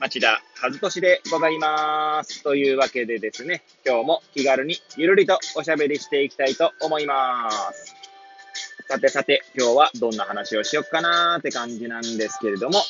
[0.00, 2.42] 町田和俊でございます。
[2.42, 7.94] というわけでですね、今日も気軽にゆるりとおしゃべりしていきたいと思います。
[8.88, 12.82] さてさて、今日はどんな話をしよっかなーって感じなんですけれども、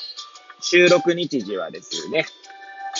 [0.60, 2.24] 収録日時はですね、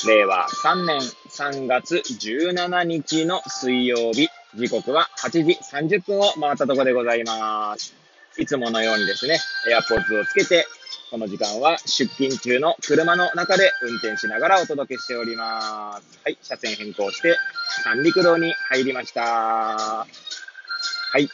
[0.07, 1.01] 令和3年
[1.31, 7.95] 3月17日の水曜日、時刻は8時30分を回ったところでございます。
[8.37, 9.39] いつものようにですね、
[9.71, 10.67] エアポッズをつけて
[11.11, 16.21] この時間は出勤中の車の中で運転しながらお届けしております。
[16.25, 17.37] はい、車線変更して
[17.85, 19.23] 三陸道に入りました。
[19.23, 20.07] は
[21.19, 21.29] い。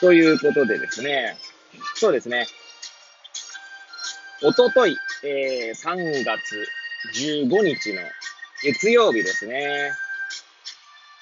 [0.00, 1.36] ということでですね、
[1.96, 2.46] そうですね、
[4.42, 6.66] おととい、えー、3月
[7.14, 8.02] 15日の
[8.62, 9.92] 月曜日ですね。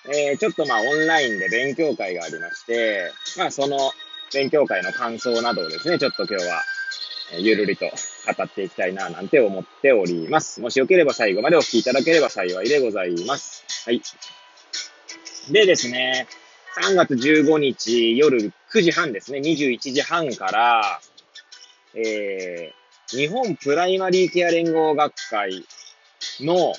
[0.06, 3.92] えー、ちょっとまあオンラインで勉強会がありまして、まあその
[4.32, 6.62] 勉強会の感想などをですね、ちょっと今日は
[7.38, 10.60] ゆるりと語っていきたいな、なんて思っております。
[10.60, 13.64] もしよければ最後までお聞きいただければ幸いでございます。
[13.86, 14.02] はい。
[15.50, 16.26] でですね、
[16.82, 21.00] 3月15日夜9時半ですね、21時半から、
[21.94, 25.66] えー、日本プライマリーケア連合学会
[26.40, 26.74] の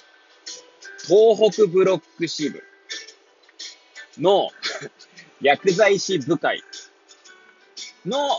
[1.07, 2.63] 東北ブロック支部
[4.17, 4.49] の
[5.41, 6.63] 薬剤師部会
[8.05, 8.29] の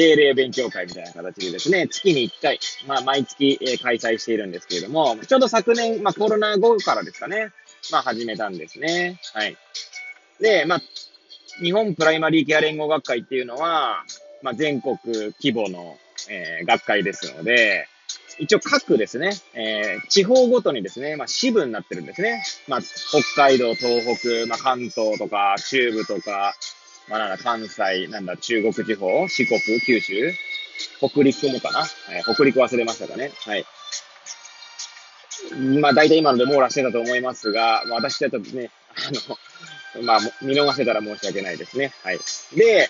[0.00, 7.52] 定例勉強会みたいな形でですね、月に1回、まあ、毎月、え、開催しているんですけれども、ちょうど昨年、まあ、コロナ後からですかね、
[7.92, 9.20] まあ、始めたんですね。
[9.34, 9.56] はい。
[10.40, 10.80] で、まあ、
[11.62, 14.04] 日本プライマリーケア連合学会っていうのは、
[14.42, 14.96] まあ、全国
[15.42, 15.98] 規模の、
[16.30, 17.86] えー、学会ですので、
[18.38, 22.42] 一応各ですね、えー、地方ごとにですね、まあ、支部になってるんですね。
[22.68, 26.54] まあ、北海道、東北、まあ、関東とか、中部とか、
[27.10, 30.32] まあ、なんだ、関西、なんだ、中国地方、四国、九州、
[31.00, 33.32] 北陸もかな、えー、北陸忘れましたかね？
[33.44, 33.66] はい。
[35.80, 41.92] まあ、大体今ので網羅してたと思いますが、私だとね、あの、 まあ、見逃してたら申し訳ないですね。
[42.04, 42.18] はい。
[42.54, 42.88] で、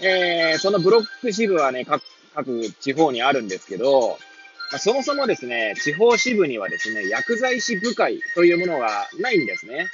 [0.00, 2.02] えー、そのブロック支部はね、各、
[2.34, 4.18] 各地方にあるんですけど、
[4.70, 9.86] まあ、そもそもですね、地方支部にはですね、薬剤師部会というものがないんですね。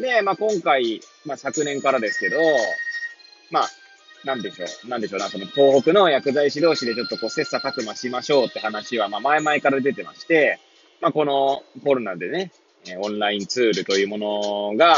[0.00, 2.38] で、まあ、今回、まあ、昨年からですけど、
[3.50, 3.70] まあ、
[4.24, 10.58] なんでしょう、なんでしょうな、その東北の薬剤師同士でちょっとこう切磋琢磨しましょうって話は、まあ、前々から出てまして、
[11.00, 12.52] まあ、このコロナでね、
[12.98, 14.96] オンラインツールというものが、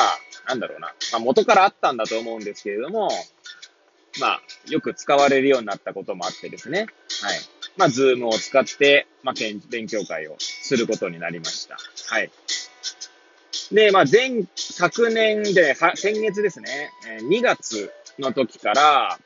[0.49, 3.11] なんだろうな、まあ、元からあったんだと思うんですけれども、
[4.21, 6.89] まあ、よく使われるようになったこともあってですね、はい。
[7.77, 9.35] まあ、ズームを使って、まあ、
[9.71, 11.79] 勉強会をすることになりました。
[12.09, 12.31] はい。
[13.73, 16.91] で、まあ、前、昨年で、先月ですね、
[17.31, 19.19] 2月の時から、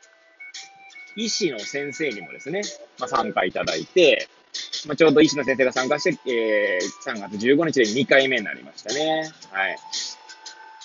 [1.17, 2.61] 医師の先生にもですね、
[2.99, 4.29] まあ、参加いただいて、
[4.87, 9.29] まあ、ちょうど医師の先生が参加して、えー、3月15日で2回目になりましたね。
[9.51, 9.77] はい。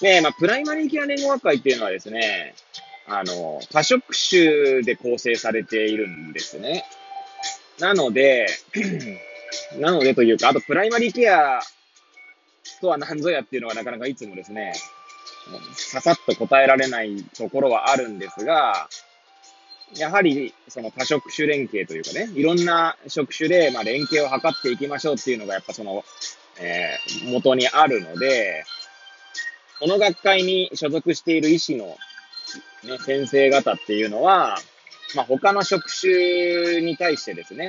[0.01, 2.55] で、まあ、プライマリーケア連合学会っていうのはですね、
[3.07, 6.85] あの、多職種で構成されているんですね。
[7.79, 8.47] なので、
[9.79, 11.61] なのでというか、あとプライマリーケア
[12.81, 14.75] とは何ぞやっていうのはなかなかいつもですね、
[15.75, 18.89] ささっと答えられないところはあるんですが、
[19.97, 26.05] やはり、その多職種連携というかね、いろんな職種で、まあ、連携を図っていきましょうっていうのが、やっぱその、
[26.61, 28.65] えー、元にあるので、
[29.81, 31.97] この学会に所属している医師の、
[32.85, 34.57] ね、先生方っていうのは、
[35.15, 37.69] まあ、他の職種に対してですね、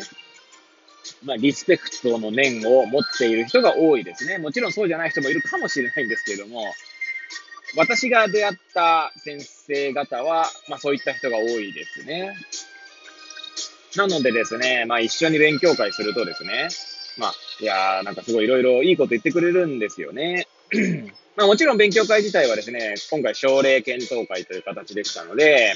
[1.25, 4.37] まあ、リスペクトの念を持っている人が多いですね。
[4.37, 6.65] もちろんそうじゃない人もいるかもしれないんですけれども、
[7.75, 12.35] 私が出会った先生方は、まあそういった人が多いですね。
[13.95, 16.67] なのでですね、まあ一緒に勉強会するとですね、
[17.17, 20.47] まあ、いやーなんかすごいいろいろいいこと言ってくれるんですよね。
[21.35, 25.73] まあもちろん勉強会自体はですね、今回奨励検討会という形でしたので、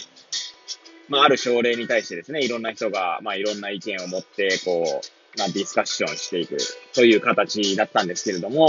[1.09, 6.57] まあある奨励に対してですね、いろんな人が、まあいろんな意見を持って、こう、まあ、ディスカッションしていく
[6.93, 8.67] という形だったんですけれども、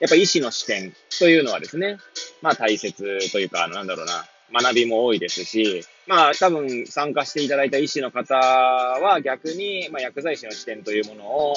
[0.00, 1.98] やっぱ医師の視点というのはですね、
[2.42, 11.54] まあ大切というか、なんだろうな、学びも多いですし、まあ多分参加していただいた医師の方は逆に、まあ薬剤師の視点というものを、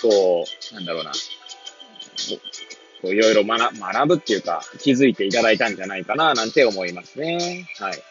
[0.00, 1.12] こう、なんだろうな、
[3.02, 7.68] こういろいろ学学ぶっていうか、気づいていただいたんじゃないかな、なんて思いますね。
[7.78, 8.02] はい。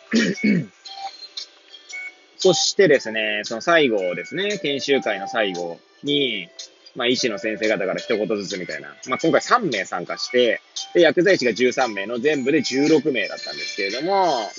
[2.42, 6.50] そしてですね、その最後ですね、研修会の最後に、
[6.96, 8.88] まあ、医師の先生方から一言ずつみたいな。
[9.08, 10.60] まあ、今回3名参加して、
[10.96, 14.50] で、薬剤師が13名の全部で16名だったんですけれども、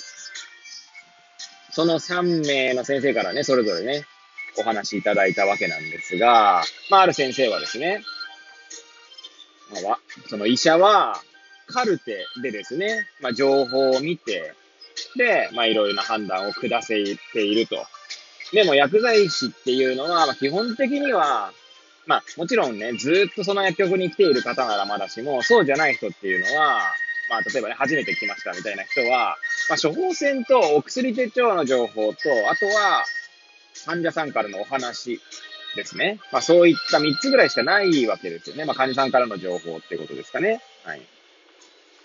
[1.73, 4.05] その3名の先生からね、それぞれね、
[4.59, 8.05] お話いただいたわけなんですが、まあ、ある先生はですね、
[9.83, 9.99] まあ、
[10.29, 11.21] その医者は、
[11.67, 14.55] カルテでですね、まあ、情報を見て、
[15.53, 17.85] まあ、いろいろな判断を下せていると。
[18.53, 21.53] でも、薬剤師っていうのは、まあ、基本的には、
[22.07, 26.81] まあ、もちろんね、ずっとその薬局に来ている方ならまだしも、そうじゃない人っていうのは、
[27.31, 29.37] まあ、例えばね、初めて来ましたみたいな人は、
[29.69, 32.19] まあ、処方箋とお薬手帳の情報と、
[32.51, 33.05] あとは、
[33.87, 35.21] 患者さんからのお話
[35.77, 36.19] ですね。
[36.31, 38.65] まあ、そういった3つぐらいしかないわけですよね。
[38.65, 40.61] まあ、患者さんからの情報ってことですかね。
[40.85, 41.03] はい。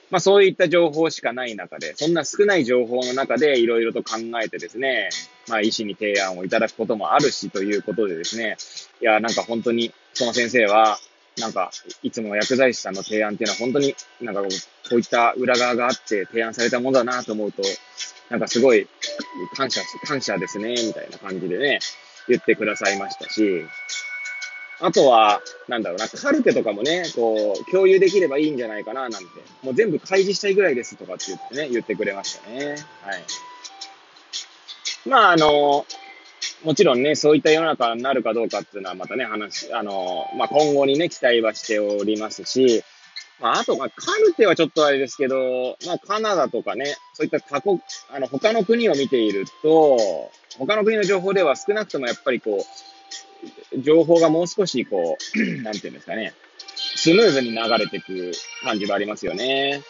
[0.10, 5.10] まあ、そういった情報しかない中で、そんな少ない情報の中でいろいろと考えてですね、
[5.48, 8.58] まあ、医師に提案をいただくこともあるし、ということでですね、
[9.02, 10.98] いや、なんか本当に、その先生は、
[11.38, 11.72] なんか、
[12.04, 14.48] いつも薬剤師さんの提案っていうのは本当になんかこ
[14.94, 17.62] ういった裏側があって提案されたものだなと思うと、
[18.30, 18.88] なんかすごい
[19.56, 21.80] 感謝、感謝ですね、みたいな感じでね、
[22.28, 23.64] 言ってくださいましたし、
[24.80, 29.28] あとは、なんだろうな、カルテとかもね、こう、共有できればいいんじゃないかな、なんて。
[29.64, 32.76] もう全部開示したいぐらいですとかって言ってね、言ってくれましたね。
[33.02, 33.24] はい。
[35.08, 35.86] まあ、あの、
[36.64, 42.84] もちろんね、そういった世の中になるかどうかっていうのはまたね、話、あの、まあ、今後にね、期待はしておりますし、
[43.40, 47.80] まあ、あと、まあ、カルテはちょっとあれですけど、まあ、カナダとかね、そういった過去、
[48.12, 52.97] あの、他の国を見ていると、他の国の情報では少なくともやっぱりこう、
[53.80, 56.34] 情報がもう少しこう、 なんていうんですかね、
[56.76, 58.32] スムーズに流れていく
[58.64, 59.82] 感じがありますよね。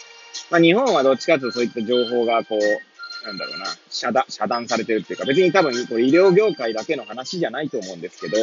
[0.50, 8.38] まあ、日本はどっちかというとそういった情報がこう、なんだろうな、遮断、遮断されてるっていうか、別に多分、こう医療業界だけの話じゃないと思うんですけど、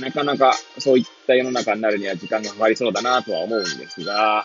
[0.00, 4.44] なかなかそういった世の中になるには時間がかかりそうだなとは思うんですが、は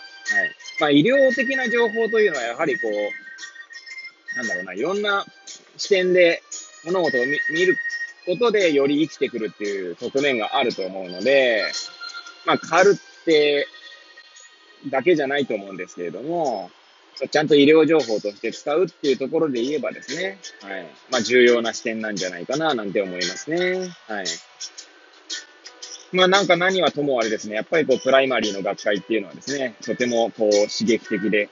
[0.80, 5.26] まあ、医療的な情報というのはやはりこう、なんだろうな、いろんな
[5.76, 6.42] 視点で
[6.84, 7.76] 物事を見る
[8.30, 11.64] ことでより生きてくるっていう側面があると思うので、
[12.46, 13.66] まあ、カルテ
[14.88, 16.70] だけじゃないと思うんですけれども、
[17.30, 20.86] ちゃんと医療情報として使うっていうところで言えばですね、はい。
[21.10, 23.90] まあ、重要な視点なんじゃないかな、なんて思いますね。
[24.06, 24.26] はい。
[26.12, 31.50] まあ、なんか何はともあれですね、やっぱりこう、プライマリーの学会っていうのはですね、とてもこう、刺激的で、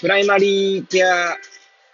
[0.00, 1.36] プライマリーケア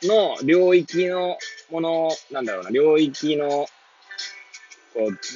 [0.03, 1.37] の領域の
[1.73, 3.69] もの、なんだろうな、領域の、こ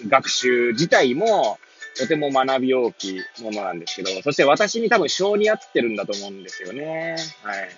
[0.05, 1.59] う、学習自体も、
[1.99, 7.17] とても学び大きものなんですけど、そして私に多分性に合ってるんだと思うんですよね。
[7.43, 7.69] はい。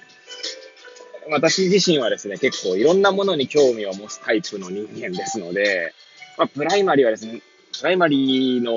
[1.30, 5.94] 私自身はですね、結構いろんなものに興味を持つタイプの人間ですので、
[6.36, 7.42] まあ、プライマリーはですね、
[7.78, 8.76] プライマリーの、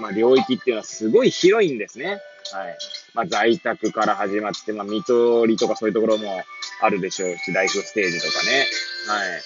[0.00, 2.18] まあ、領域っていうのはすごい広いんですね。
[2.52, 2.78] はい。
[3.14, 6.42] まあ、在宅から始まって、まあ、見取りとかそういうところも
[6.80, 8.66] あるでしょうし、ライフステージとかね。
[9.08, 9.36] は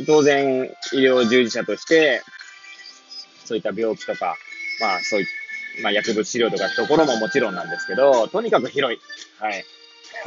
[0.00, 0.04] い。
[0.06, 2.22] 当然、医療従事者として、
[3.44, 4.36] そういった病気とか、
[4.80, 9.00] まあ、そういった、まあ、薬物治療とかところももちろんなんですけど、とにかく広い。
[9.40, 9.64] はい。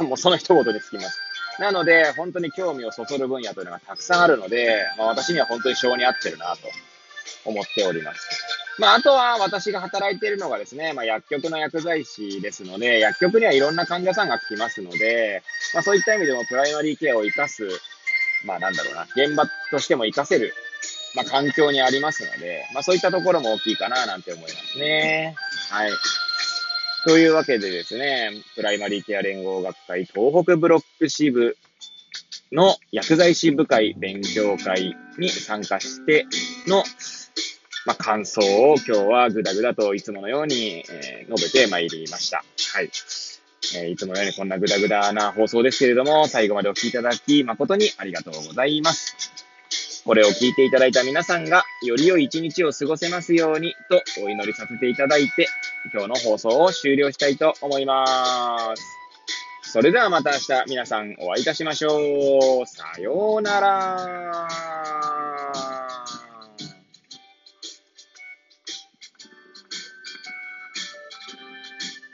[0.00, 1.20] もうその一言でつきます。
[1.58, 6.68] なので、本当に興味をそそる分野というのがたくさんあるので、まあ、私には本当に性に合ってるなと
[7.44, 8.47] 思っております。
[8.78, 15.42] まあ、あとは私が働いているのがですね、まあ、薬局の薬剤師ですので、薬局にはいろんな患者さんが来ますので、
[15.74, 17.68] まあ、そういった意味でもプライマリーケアを活かす、
[18.44, 20.54] まあ、なんだろうな、現場としても活かせる
[21.14, 25.34] まあ、環境にありますので、まあ、そういったところも大きいかな、なんて思いますね。
[25.70, 25.90] はい。
[27.06, 31.56] というわけでですね、プライマリーケア連合学会東北ブロック支部
[32.52, 36.26] の薬剤師部会勉強会に参加して
[36.66, 36.84] の、
[37.88, 42.44] まあ、感想を今日はぐだぐだといつものように、えー、述べてまいりました。
[42.74, 42.90] はい。
[43.76, 49.32] えー、いつものようにこんなぐだぐだな放送ですけれども、最後までお聴きいただき誠にありがとうございます。
[50.04, 55.48] これを聞いていただいた皆さんが、より良い一日を過ごせますように、とお祈りさせていただいて、
[55.94, 58.82] 今日の放送を終了したいと思います。
[59.62, 62.66] それではまた明日皆さんお会いいたしましょう。
[62.66, 64.97] さようなら。